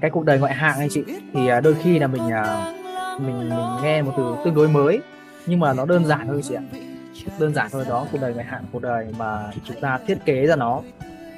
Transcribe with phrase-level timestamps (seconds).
[0.00, 2.72] cái cuộc đời ngoại hạng anh chị, thì à, đôi khi là mình à,
[3.20, 5.00] mình mình nghe một từ tương đối mới,
[5.46, 6.62] nhưng mà nó đơn giản thôi chị ạ.
[7.38, 10.46] Đơn giản thôi, đó, cuộc đời ngoại hạng cuộc đời mà chúng ta thiết kế
[10.46, 10.82] ra nó,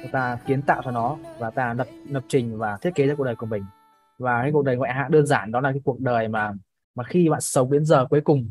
[0.01, 3.15] chúng ta kiến tạo cho nó và ta lập lập trình và thiết kế ra
[3.15, 3.63] cuộc đời của mình.
[4.17, 6.53] Và cái cuộc đời ngoại hạng đơn giản, đó là cái cuộc đời mà
[6.95, 8.49] mà khi bạn sống đến giờ cuối cùng,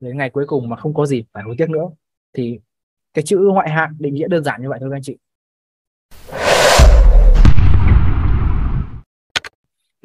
[0.00, 1.88] đến ngày cuối cùng mà không có gì phải hối tiếc nữa,
[2.32, 2.60] thì
[3.14, 5.16] cái chữ ngoại hạng định nghĩa đơn giản như vậy thôi các anh chị.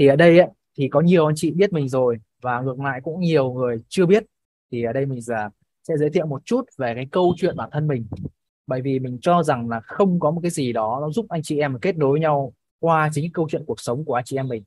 [0.02, 0.48] Thì ở đây ấy,
[0.78, 4.06] thì có nhiều anh chị biết mình rồi và ngược lại cũng nhiều người chưa
[4.06, 4.26] biết.
[4.72, 5.50] Thì ở đây mình giờ
[5.88, 8.08] sẽ giới thiệu một chút về cái câu chuyện bản thân mình.
[8.68, 11.42] Bởi vì mình cho rằng là không có một cái gì đó nó giúp anh
[11.44, 14.48] chị em kết nối nhau qua chính câu chuyện cuộc sống của anh chị em
[14.48, 14.64] mình.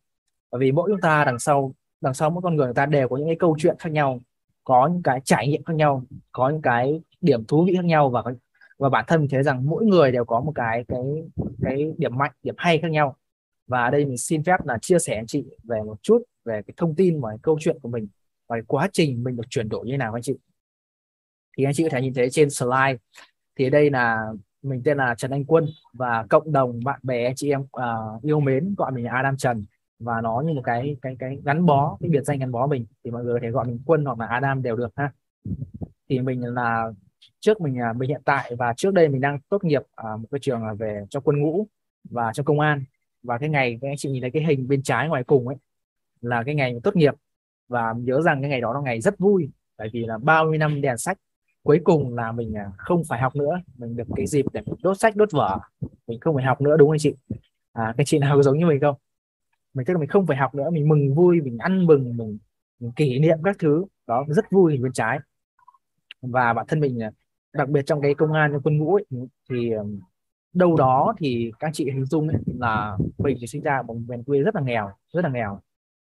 [0.50, 3.08] Bởi vì mỗi chúng ta đằng sau đằng sau mỗi con người người ta đều
[3.08, 4.20] có những cái câu chuyện khác nhau
[4.64, 8.10] có những cái trải nghiệm khác nhau có những cái điểm thú vị khác nhau
[8.10, 8.22] và
[8.78, 11.02] và bản thân mình thấy rằng mỗi người đều có một cái cái
[11.62, 13.16] cái điểm mạnh điểm hay khác nhau
[13.66, 16.62] và ở đây mình xin phép là chia sẻ anh chị về một chút về
[16.66, 18.08] cái thông tin và cái câu chuyện của mình
[18.48, 20.34] và cái quá trình mình được chuyển đổi như thế nào anh chị.
[21.56, 22.96] Thì anh chị có thể nhìn thấy trên slide.
[23.56, 24.26] Thì đây là
[24.62, 28.22] mình tên là Trần Anh Quân và cộng đồng bạn bè anh chị em uh,
[28.22, 29.64] yêu mến gọi mình là Adam Trần.
[29.98, 32.86] Và nó như một cái cái cái gắn bó cái biệt danh gắn bó mình.
[33.04, 35.12] Thì mọi người có thể gọi mình Quân hoặc là Adam đều được ha.
[36.08, 36.92] Thì mình là
[37.40, 40.38] trước mình mình hiện tại và trước đây mình đang tốt nghiệp ở một cái
[40.42, 41.66] trường về cho quân ngũ
[42.10, 42.84] và cho công an
[43.24, 45.56] và cái ngày các anh chị nhìn thấy cái hình bên trái ngoài cùng ấy
[46.20, 47.14] là cái ngày tốt nghiệp.
[47.68, 50.58] Và nhớ rằng cái ngày đó là ngày rất vui tại vì là bao nhiêu
[50.58, 51.18] năm đèn sách
[51.62, 53.60] cuối cùng là mình à, không phải học nữa.
[53.76, 55.58] Mình được cái dịp để mình đốt sách đốt vở.
[56.06, 57.14] Mình không phải học nữa đúng không anh chị?
[57.72, 58.96] À cái chị nào giống như mình không?
[59.74, 60.70] Mình tức là mình không phải học nữa.
[60.70, 62.38] Mình mừng vui mình ăn mừng mình,
[62.80, 63.84] mình kỷ niệm các thứ.
[64.06, 65.18] Đó rất vui bên trái.
[66.22, 67.10] Và bản thân mình à,
[67.52, 69.04] đặc biệt trong cái công an trong quân ngũ ấy,
[69.50, 69.72] thì
[70.54, 74.24] đâu đó thì các chị hình dung ấy, là mình thì sinh ra một miền
[74.24, 75.60] quê rất là nghèo rất là nghèo.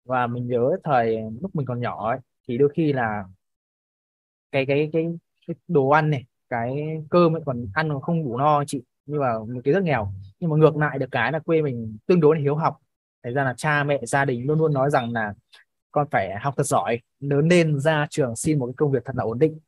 [0.04, 3.24] Và mình nhớ thời lúc mình còn nhỏ ấy, thì đôi khi là
[4.52, 5.06] cái cái cái,
[5.46, 8.82] cái đồ ăn này cái cơm ấy còn ăn còn không đủ no chị.
[9.06, 10.12] Nhưng mà một cái rất nghèo.
[10.40, 12.78] Nhưng mà ngược lại được cái là quê mình tương đối là hiếu học.
[13.22, 15.34] Thành ra là cha mẹ gia đình luôn luôn nói rằng là
[15.90, 19.16] con phải học thật giỏi lớn lên ra trường xin một cái công việc thật
[19.16, 19.58] là ổn định.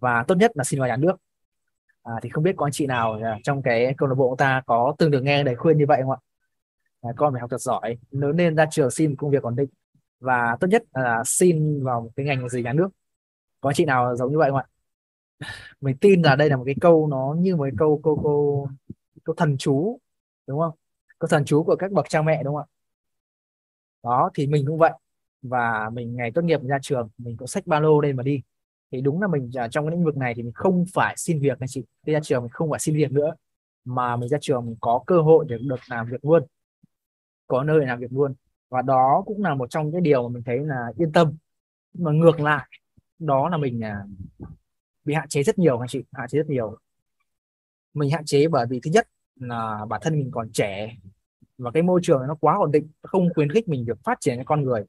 [0.00, 1.16] Và tốt nhất là xin vào nhà nước
[2.04, 4.36] à, thì không biết có anh chị nào à, trong cái câu lạc bộ của
[4.36, 6.18] ta có từng được nghe lời khuyên như vậy không ạ?
[7.00, 9.56] À, con phải học thật giỏi lớn lên ra trường xin một công việc ổn
[9.56, 9.68] định.
[10.20, 12.88] Và tốt nhất là xin vào một cái ngành gì nhà nước.
[13.60, 14.66] Có anh chị nào giống như vậy không ạ?
[15.80, 18.68] Mình tin là đây là một cái câu nó như một cái câu câu câu
[19.24, 20.00] câu thần chú
[20.46, 20.74] đúng không?
[21.18, 22.72] Câu thần chú của các bậc cha mẹ đúng không ạ?
[24.02, 24.92] Đó thì mình cũng vậy.
[25.42, 28.42] Và mình ngày tốt nghiệp ra trường mình cũng xách ba lô lên mà đi
[28.94, 31.40] thì đúng là mình à, trong cái lĩnh vực này thì mình không phải xin
[31.40, 31.84] việc anh chị.
[32.06, 33.34] Đi ra trường mình không phải xin việc nữa,
[33.84, 36.42] mà mình ra trường mình có cơ hội để được làm việc luôn.
[37.46, 38.34] Có nơi để làm việc luôn.
[38.68, 41.36] Và đó cũng là một trong cái điều mà mình thấy là yên tâm.
[41.98, 42.68] Mà ngược lại,
[43.18, 44.04] đó là mình à,
[45.04, 46.78] bị hạn chế rất nhiều anh chị, hạn chế rất nhiều.
[47.94, 50.96] Mình hạn chế bởi vì thứ nhất là bản thân mình còn trẻ
[51.58, 54.36] và cái môi trường nó quá ổn định, không khuyến khích mình được phát triển
[54.36, 54.84] cái con người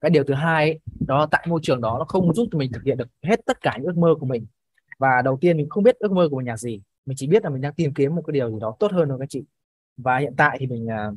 [0.00, 2.72] cái điều thứ hai ấy, đó tại môi trường đó nó không giúp cho mình
[2.72, 4.46] thực hiện được hết tất cả những ước mơ của mình.
[4.98, 6.80] Và đầu tiên mình không biết ước mơ của mình là gì.
[7.06, 9.08] Mình chỉ biết là mình đang tìm kiếm một cái điều gì đó tốt hơn
[9.08, 9.44] thôi các chị.
[9.96, 11.10] Và hiện tại thì mình à,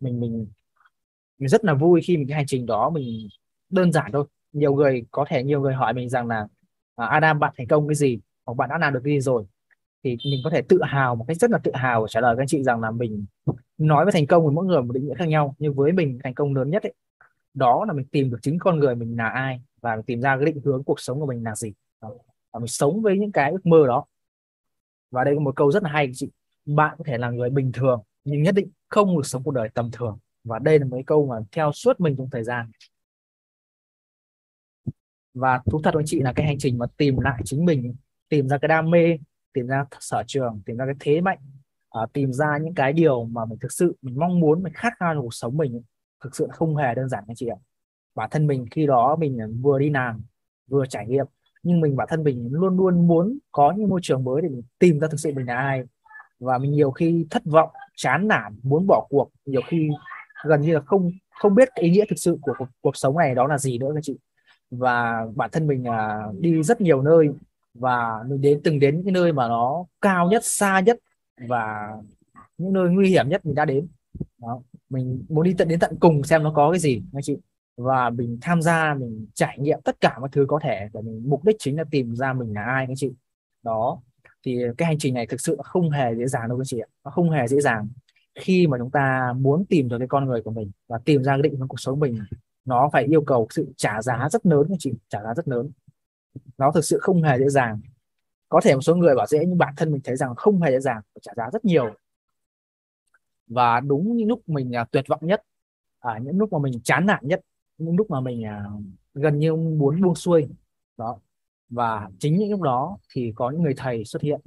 [0.00, 0.46] mình mình
[1.38, 3.28] mình rất là vui khi mình cái hành trình đó mình
[3.70, 4.26] đơn giản thôi.
[4.52, 6.46] Nhiều người có thể nhiều người hỏi mình rằng là
[6.96, 8.18] à, Adam bạn thành công cái gì?
[8.46, 9.44] Hoặc bạn đã làm được cái gì rồi?
[10.04, 12.42] Thì mình có thể tự hào một cách rất là tự hào trả lời các
[12.42, 13.24] anh chị rằng là mình
[13.78, 15.54] nói về thành công với mỗi người một định nghĩa khác nhau.
[15.58, 16.94] Nhưng với mình thành công lớn nhất ấy,
[17.54, 20.36] đó là mình tìm được chính con người mình là ai và mình tìm ra
[20.36, 21.72] cái định hướng cuộc sống của mình là gì.
[22.52, 24.04] Và mình sống với những cái ước mơ đó.
[25.10, 26.30] Và đây là một câu rất là hay chị.
[26.66, 29.68] Bạn có thể là người bình thường nhưng nhất định không được sống cuộc đời
[29.74, 30.18] tầm thường.
[30.44, 32.70] Và đây là một cái câu mà theo suốt mình trong thời gian.
[35.34, 37.94] Và thú thật với chị là cái hành trình mà tìm lại chính mình
[38.28, 39.18] tìm ra cái đam mê
[39.52, 41.38] tìm ra sở trường tìm ra cái thế mạnh
[42.02, 44.92] uh, tìm ra những cái điều mà mình thực sự mình mong muốn mình khát
[44.98, 45.82] khao trong cuộc sống mình
[46.24, 47.56] thực sự không hề đơn giản anh chị ạ.
[48.14, 50.22] Bản thân mình khi đó mình vừa đi làm
[50.68, 51.26] vừa trải nghiệm
[51.62, 54.62] nhưng mình bản thân mình luôn luôn muốn có những môi trường mới để mình
[54.78, 55.82] tìm ra thực sự mình là ai.
[56.38, 59.90] Và mình nhiều khi thất vọng chán nản muốn bỏ cuộc nhiều khi
[60.44, 63.34] gần như là không không biết ý nghĩa thực sự của cuộc, cuộc sống này
[63.34, 64.18] đó là gì nữa các chị.
[64.70, 67.30] Và bản thân mình à, đi rất nhiều nơi
[67.74, 70.98] và mình đến từng đến những cái nơi mà nó cao nhất xa nhất
[71.48, 71.88] và
[72.58, 73.88] những nơi nguy hiểm nhất mình đã đến.
[74.38, 77.38] Đó mình muốn đi tận đến tận cùng xem nó có cái gì, anh chị.
[77.76, 81.22] Và mình tham gia, mình trải nghiệm tất cả mọi thứ có thể để mình
[81.26, 83.12] mục đích chính là tìm ra mình là ai, anh chị.
[83.62, 84.00] Đó.
[84.44, 86.88] Thì cái hành trình này thực sự không hề dễ dàng đâu, anh chị ạ.
[87.04, 87.88] Nó không hề dễ dàng.
[88.40, 91.32] Khi mà chúng ta muốn tìm được cái con người của mình và tìm ra
[91.32, 92.18] cái định hướng cuộc sống mình,
[92.64, 94.92] nó phải yêu cầu sự trả giá rất lớn, anh chị.
[95.08, 95.70] Trả giá rất lớn.
[96.58, 97.80] Nó thực sự không hề dễ dàng.
[98.48, 100.70] Có thể một số người bảo dễ, nhưng bản thân mình thấy rằng không hề
[100.70, 101.94] dễ dàng phải trả giá rất nhiều
[103.50, 105.42] và đúng những lúc mình à, tuyệt vọng nhất
[106.00, 107.40] à, những lúc mà mình chán nản nhất
[107.78, 108.64] những lúc mà mình à,
[109.14, 110.48] gần như muốn buông xuôi
[110.96, 111.18] đó.
[111.68, 114.40] Và chính những lúc đó thì có những người thầy xuất hiện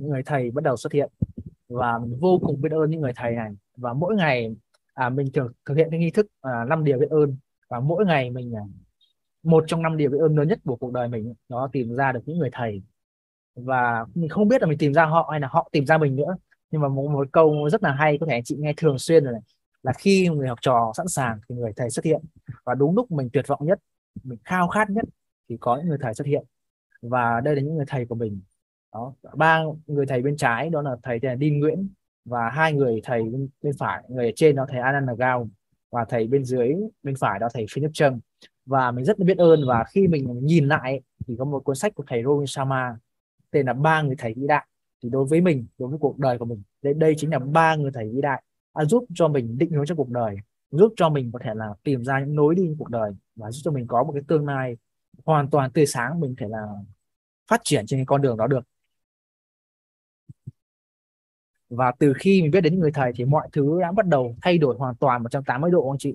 [0.00, 1.10] những người thầy bắt đầu xuất hiện.
[1.68, 3.50] Và mình vô cùng biết ơn những người thầy này.
[3.76, 4.56] Và mỗi ngày
[4.94, 7.36] à, mình thường thực hiện cái nghi thức à, năm điều biết ơn.
[7.68, 8.62] Và mỗi ngày mình à,
[9.42, 12.12] một trong năm điều biết ơn lớn nhất của cuộc đời mình đó tìm ra
[12.12, 12.82] được những người thầy.
[13.54, 16.16] Và mình không biết là mình tìm ra họ hay là họ tìm ra mình
[16.16, 16.36] nữa
[16.70, 19.24] nhưng mà một, một câu rất là hay có thể anh chị nghe thường xuyên
[19.24, 19.42] rồi này
[19.82, 22.20] là khi người học trò sẵn sàng thì người thầy xuất hiện.
[22.64, 23.78] Và đúng lúc mình tuyệt vọng nhất
[24.22, 25.04] mình khao khát nhất
[25.48, 26.44] thì có những người thầy xuất hiện.
[27.02, 28.40] Và đây là những người thầy của mình.
[28.92, 31.88] Đó ba người thầy bên trái đó là thầy tên là Đinh Nguyễn
[32.24, 35.48] và hai người thầy bên, bên phải người ở trên đó thầy Anan Gao
[35.90, 38.20] và thầy bên dưới bên phải đó thầy Philip Trân
[38.66, 41.76] và mình rất là biết ơn và khi mình nhìn lại thì có một cuốn
[41.76, 42.96] sách của thầy Robin Sharma
[43.50, 44.66] tên là ba người thầy vĩ đại
[45.02, 47.76] thì đối với mình đối với cuộc đời của mình đây đây chính là ba
[47.76, 48.42] người thầy vĩ đại
[48.72, 50.36] à, giúp cho mình định hướng cho cuộc đời
[50.70, 53.60] giúp cho mình có thể là tìm ra những lối đi cuộc đời và giúp
[53.64, 54.76] cho mình có một cái tương lai
[55.24, 56.66] hoàn toàn tươi sáng mình có thể là
[57.50, 58.60] phát triển trên cái con đường đó được.
[61.70, 64.58] Và từ khi mình biết đến người thầy thì mọi thứ đã bắt đầu thay
[64.58, 66.14] đổi hoàn toàn 180 độ anh chị.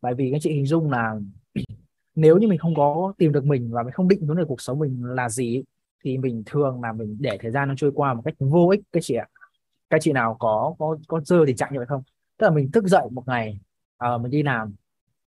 [0.00, 1.14] Bởi vì các chị hình dung là
[2.14, 4.60] nếu như mình không có tìm được mình và mình không định hướng được cuộc
[4.60, 5.64] sống mình là gì
[6.04, 8.80] thì mình thường là mình để thời gian nó trôi qua một cách vô ích
[8.92, 9.26] các chị ạ.
[9.90, 12.02] Các chị nào có có có dơ thì trạng như vậy không?
[12.38, 13.60] Tức là mình thức dậy một ngày
[14.04, 14.74] uh, mình đi làm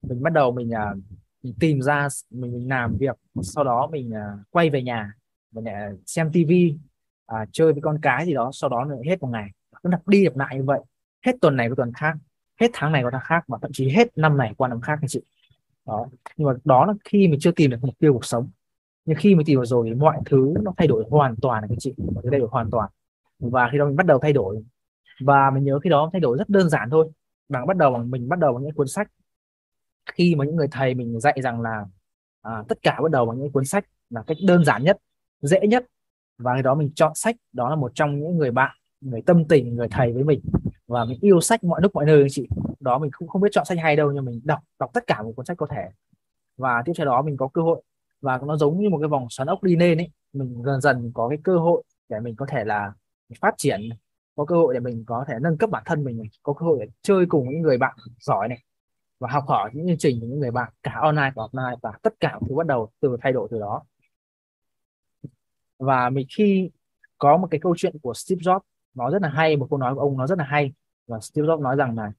[0.02, 0.98] mình bắt đầu mình uh,
[1.44, 5.14] mình tìm ra mình, mình làm việc sau đó mình uh, quay về nhà
[5.52, 6.80] mình uh, xem tivi uh,
[7.26, 9.50] à, chơi với con cái gì đó sau đó lại hết một ngày.
[9.84, 10.80] Cứ lặp đi lặp lại như vậy.
[11.26, 12.18] Hết tuần này qua tuần khác
[12.60, 15.00] hết tháng này qua tháng khác và thậm chí hết năm này qua năm khác
[15.02, 15.22] anh chị.
[15.86, 16.08] Đó.
[16.38, 18.50] Nhưng mà đó là khi mình chưa tìm được mục tiêu cuộc sống
[19.06, 21.80] nhưng khi mình tìm được rồi thì mọi thứ nó thay đổi hoàn toàn anh
[21.80, 21.94] chị.
[22.14, 22.90] Mọi thứ thay đổi hoàn toàn.
[23.40, 24.64] Và khi đó mình bắt đầu thay đổi.
[25.22, 27.10] Và mình nhớ khi đó thay đổi rất đơn giản thôi.
[27.50, 29.12] Bằng bắt đầu bằng mình bắt đầu bằng những cuốn sách.
[30.14, 31.86] Khi mà những người thầy mình dạy rằng là
[32.42, 34.98] à, tất cả bắt đầu bằng những cuốn sách là cách đơn giản nhất
[35.42, 35.86] dễ nhất.
[36.38, 37.36] Và khi đó mình chọn sách.
[37.54, 40.42] Đó là một trong những người bạn người tâm tình người thầy với mình.
[40.88, 42.48] Và mình yêu sách mọi lúc mọi nơi anh chị.
[42.80, 45.22] Đó mình không không biết chọn sách hay đâu nhưng mình đọc đọc tất cả
[45.22, 45.90] một cuốn sách có thể.
[46.58, 47.82] Và tiếp theo đó mình có cơ hội
[48.22, 50.10] và nó giống như một cái vòng xoắn ốc đi lên ấy.
[50.34, 52.94] Mình dần dần có cái cơ hội để mình có thể là
[53.40, 53.82] phát triển
[54.36, 56.78] có cơ hội để mình có thể nâng cấp bản thân mình có cơ hội
[56.80, 58.64] để chơi cùng những người bạn giỏi này.
[59.20, 61.92] Và học hỏi những chương trình của những người bạn, cả online và offline, và
[62.02, 63.84] tất cả thứ bắt đầu từ thay đổi từ đó.
[65.80, 66.70] Và mình khi
[67.18, 68.60] có một cái câu chuyện của Steve Jobs,
[68.94, 70.74] nó rất là hay, một câu nói của ông nó rất là hay.
[71.08, 72.12] Và Steve Jobs nói rằng là,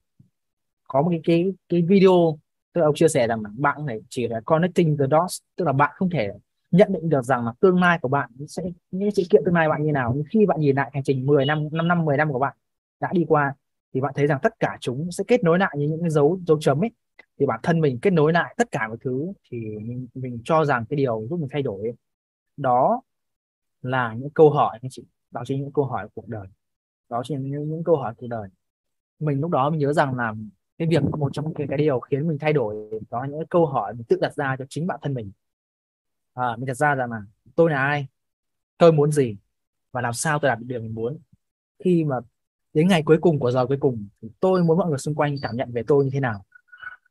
[0.87, 2.39] có một cái cái cái video
[2.77, 5.65] tức là ông chia sẻ rằng là bạn này chỉ là connecting the dots tức
[5.65, 6.31] là bạn không thể
[6.71, 9.69] nhận định được rằng là tương lai của bạn sẽ những sự kiện tương lai
[9.69, 10.13] bạn như nào.
[10.15, 12.57] Nhưng khi bạn nhìn lại hành trình 10 năm 5 năm 10 năm của bạn
[12.99, 13.53] đã đi qua
[13.93, 16.39] thì bạn thấy rằng tất cả chúng sẽ kết nối lại như những cái dấu
[16.47, 16.91] dấu chấm ấy.
[17.39, 20.65] Thì bản thân mình kết nối lại tất cả mọi thứ thì mình, mình cho
[20.65, 21.93] rằng cái điều giúp mình thay đổi ấy,
[22.57, 23.01] đó
[23.81, 25.03] là những câu hỏi anh chị.
[25.31, 26.47] Đó chính những câu hỏi của cuộc đời.
[27.09, 28.49] Đó chính những, những câu hỏi cuộc đời.
[29.19, 30.33] Mình lúc đó mình nhớ rằng là
[30.77, 32.75] cái việc một trong cái, cái điều khiến mình thay đổi
[33.09, 35.31] đó là những câu hỏi mình tự đặt ra cho chính bản thân mình.
[36.33, 37.21] À, mình đặt ra rằng là
[37.55, 38.07] tôi là ai?
[38.77, 39.37] Tôi muốn gì?
[39.91, 41.19] Và làm sao tôi đạt được điều mình muốn?
[41.83, 42.15] Khi mà
[42.73, 45.35] đến ngày cuối cùng của giờ cuối cùng thì tôi muốn mọi người xung quanh
[45.41, 46.45] cảm nhận về tôi như thế nào?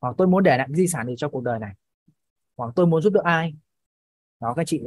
[0.01, 1.73] Hoặc tôi muốn để lại di sản gì cho cuộc đời này?
[2.57, 3.55] Hoặc tôi muốn giúp đỡ ai?
[4.41, 4.83] Đó các chị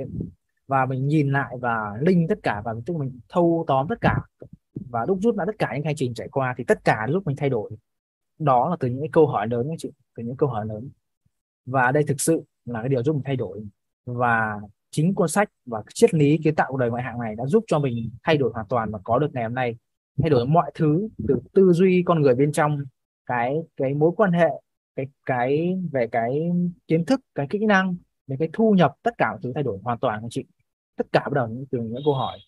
[0.67, 4.15] và mình nhìn lại và linh tất cả và tức mình thâu tóm tất cả.
[4.89, 7.27] Và đúc rút lại tất cả những hành trình trải qua thì tất cả lúc
[7.27, 7.71] mình thay đổi
[8.39, 10.89] đó là từ những cái câu hỏi lớn các chị, từ những câu hỏi lớn.
[11.65, 13.63] Và đây thực sự là cái điều giúp mình thay đổi.
[14.05, 14.59] Và
[14.91, 17.63] chính cuốn sách và triết lý kiến tạo cuộc đời ngoại hạng này đã giúp
[17.67, 19.75] cho mình thay đổi hoàn toàn và có được ngày hôm nay.
[20.21, 22.79] Thay đổi mọi thứ từ tư duy con người bên trong,
[23.25, 24.49] cái cái mối quan hệ,
[24.95, 26.51] cái cái về cái
[26.87, 27.95] kiến thức, cái kỹ năng,
[28.27, 30.45] về cái thu nhập, tất cả mọi thứ thay đổi hoàn toàn anh chị.
[30.97, 32.39] Tất cả bắt đầu từ những câu hỏi.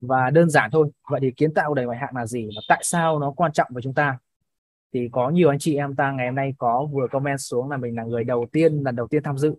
[0.00, 2.60] Và đơn giản thôi, vậy thì kiến tạo cuộc đời ngoại hạng là gì và
[2.68, 4.18] tại sao nó quan trọng với chúng ta?
[4.92, 7.76] Thì có nhiều anh chị em ta ngày hôm nay có vừa comment xuống là
[7.76, 9.54] mình là người đầu tiên lần đầu tiên tham dự.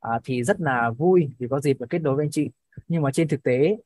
[0.00, 2.50] À, thì rất là vui vì có dịp được kết nối với anh chị.
[2.88, 3.76] Nhưng mà trên thực tế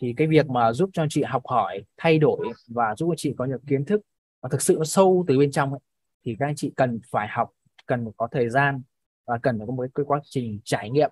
[0.00, 3.16] thì cái việc mà giúp cho anh chị học hỏi thay đổi và giúp anh
[3.16, 4.00] chị có những kiến thức
[4.42, 5.80] và thực sự nó sâu từ bên trong ấy,
[6.24, 7.50] thì các anh chị cần phải học
[7.86, 8.82] cần phải có thời gian
[9.26, 11.10] và cần phải có một cái quá trình trải nghiệm.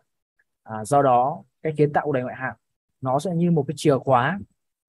[0.62, 2.54] À, do đó cái kiến tạo đầy ngoại hạng
[3.00, 4.38] nó sẽ như một cái chìa khóa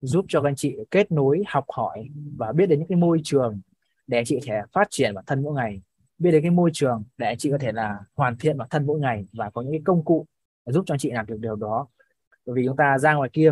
[0.02, 3.22] giúp cho các anh chị kết nối học hỏi và biết đến những cái môi
[3.24, 3.62] trường
[4.08, 5.82] để anh chị có thể phát triển bản thân mỗi ngày.
[6.18, 8.86] Biết đến cái môi trường để anh chị có thể là hoàn thiện bản thân
[8.86, 10.26] mỗi ngày và có những cái công cụ
[10.66, 11.88] để giúp cho anh chị làm được điều đó.
[12.46, 13.52] Bởi vì chúng ta ra ngoài kia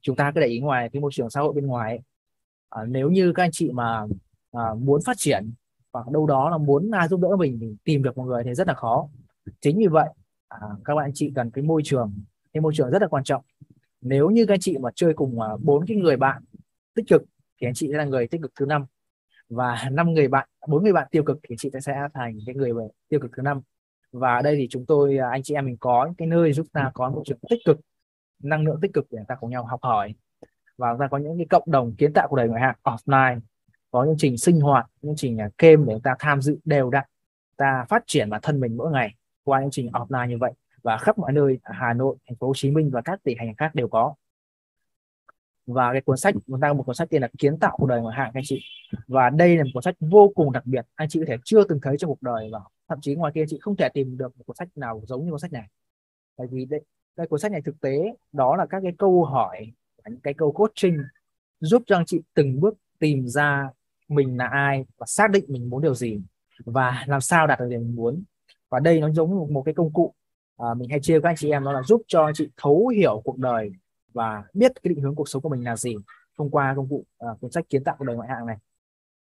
[0.00, 2.00] chúng ta cứ để ý ngoài cái môi trường xã hội bên ngoài ấy,
[2.68, 4.06] à, nếu như các anh chị mà
[4.52, 5.52] à, muốn phát triển
[5.92, 8.54] hoặc đâu đó là muốn ai giúp đỡ mình thì tìm được một người thì
[8.54, 9.08] rất là khó.
[9.60, 10.08] Chính vì vậy
[10.48, 12.14] à, các bạn chị cần cái môi trường
[12.52, 13.42] cái môi trường rất là quan trọng.
[14.00, 16.42] Nếu như các anh chị mà chơi cùng à, bốn cái người bạn
[16.94, 17.22] tích cực
[17.60, 18.86] thì anh chị sẽ là người tích cực thứ năm
[19.48, 22.72] và năm người bạn bốn người bạn tiêu cực thì chị sẽ thành cái người
[23.08, 23.60] tiêu cực thứ năm.
[24.12, 26.66] Và ở đây thì chúng tôi à, anh chị em mình có cái nơi giúp
[26.72, 27.80] ta có một trường tích cực
[28.42, 30.14] năng lượng tích cực để ta cùng nhau học hỏi.
[30.76, 33.40] Và chúng ta có những cái cộng đồng kiến tạo cuộc đời ngoại hạng offline
[33.90, 36.90] có những trình sinh hoạt những trình à, kem để chúng ta tham dự đều
[36.90, 37.04] đặn
[37.58, 39.14] ta phát triển bản thân mình mỗi ngày
[39.44, 40.52] qua những trình offline như vậy.
[40.82, 43.54] Và khắp mọi nơi Hà Nội, Thành phố Hồ Chí Minh và các tỉnh thành
[43.54, 44.14] khác đều có
[45.68, 47.86] và cái cuốn sách chúng ta có một cuốn sách tên là kiến tạo cuộc
[47.86, 48.60] đời ngoại hạng anh chị.
[49.06, 51.64] Và đây là một cuốn sách vô cùng đặc biệt anh chị có thể chưa
[51.64, 54.38] từng thấy trong cuộc đời và thậm chí ngoài kia chị không thể tìm được
[54.38, 55.68] một cuốn sách nào giống như cuốn sách này.
[56.36, 56.80] Tại vì đây,
[57.16, 59.72] đây cuốn sách này thực tế đó là các cái câu hỏi
[60.08, 60.98] những cái câu coaching
[61.60, 63.70] giúp cho anh chị từng bước tìm ra
[64.08, 66.20] mình là ai và xác định mình muốn điều gì
[66.64, 68.24] và làm sao đạt được điều mình muốn.
[68.70, 70.14] Và đây nó giống một, một cái công cụ
[70.56, 72.48] à, mình hay chia với các anh chị em đó là giúp cho anh chị
[72.56, 73.70] thấu hiểu cuộc đời
[74.18, 75.94] và biết cái định hướng cuộc sống của mình là gì
[76.38, 78.56] thông qua công cụ uh, cuốn sách kiến tạo cuộc đời ngoại hạng này.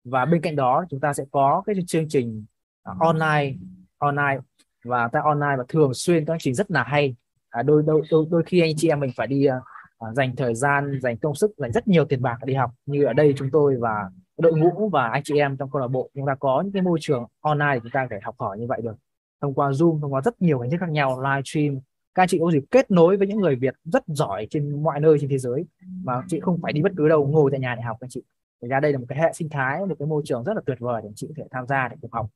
[0.03, 2.45] Và bên cạnh đó chúng ta sẽ có cái chương trình
[2.91, 3.55] uh, online
[3.97, 4.39] online.
[4.83, 7.15] Và ta online và thường xuyên các chương trình rất là hay.
[7.49, 10.55] À, đôi, đôi đôi đôi khi anh chị em mình phải đi uh, dành thời
[10.55, 12.71] gian dành công sức dành rất nhiều tiền bạc để đi học.
[12.85, 15.87] Như ở đây chúng tôi và đội ngũ và anh chị em trong câu lạc
[15.87, 18.35] bộ chúng ta có những cái môi trường online để chúng ta có thể học
[18.39, 18.95] hỏi như vậy được.
[19.41, 21.79] Thông qua zoom thông qua rất nhiều hình thức khác nhau live stream
[22.15, 24.99] các anh chị có dịp kết nối với những người Việt rất giỏi trên mọi
[24.99, 25.65] nơi trên thế giới
[26.03, 28.23] mà chị không phải đi bất cứ đâu, ngồi tại nhà để học anh chị.
[28.61, 30.61] Thì ra đây là một cái hệ sinh thái, một cái môi trường rất là
[30.65, 32.27] tuyệt vời để chị có thể tham gia để cùng học.